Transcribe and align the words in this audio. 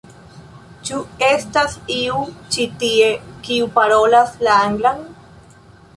Ĉu 0.89 1.01
estas 1.27 1.75
iu 1.97 2.23
ĉi 2.55 2.65
tie, 2.85 3.11
kiu 3.49 3.69
parolas 3.79 4.35
la 4.49 4.57
anglan? 4.71 5.07